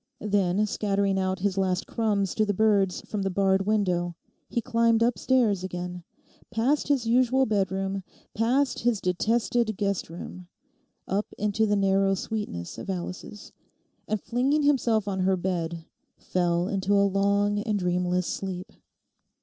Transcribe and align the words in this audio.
Then, 0.19 0.65
scattering 0.65 1.19
out 1.19 1.41
his 1.41 1.59
last 1.59 1.85
crumbs 1.85 2.33
to 2.33 2.43
the 2.43 2.55
birds 2.55 3.01
from 3.01 3.21
the 3.21 3.29
barred 3.29 3.67
window, 3.67 4.15
he 4.49 4.59
climbed 4.59 5.03
upstairs 5.03 5.63
again, 5.63 6.03
past 6.49 6.87
his 6.87 7.05
usual 7.05 7.45
bedroom, 7.45 8.01
past 8.33 8.79
his 8.79 8.99
detested 8.99 9.77
guest 9.77 10.09
room, 10.09 10.47
up 11.07 11.27
into 11.37 11.67
the 11.67 11.75
narrow 11.75 12.15
sweetness 12.15 12.79
of 12.79 12.89
Alice's, 12.89 13.51
and 14.07 14.19
flinging 14.19 14.63
himself 14.63 15.07
on 15.07 15.19
her 15.19 15.37
bed 15.37 15.85
fell 16.17 16.67
into 16.67 16.95
a 16.95 17.05
long 17.05 17.59
and 17.59 17.77
dreamless 17.77 18.25
sleep. 18.25 18.73